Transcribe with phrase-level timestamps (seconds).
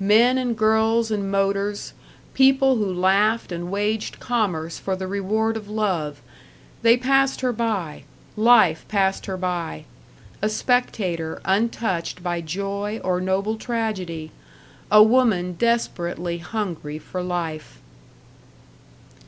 [0.00, 1.92] Men and girls and motors,
[2.34, 6.20] people who laughed and waged commerce for the reward of love
[6.82, 8.02] they passed her by,
[8.36, 9.84] life passed her by,
[10.42, 14.32] a spectator untouched by joy or noble tragedy,
[14.90, 17.78] a woman desperately hungry for life.